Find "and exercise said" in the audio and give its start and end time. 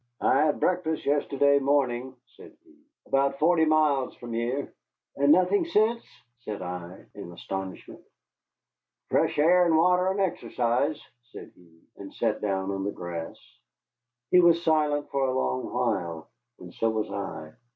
10.07-11.51